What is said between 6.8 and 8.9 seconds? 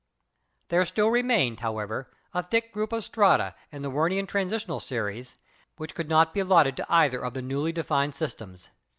either of the newly defined systems.